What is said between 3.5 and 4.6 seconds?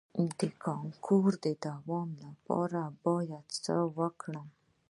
څه وکړم؟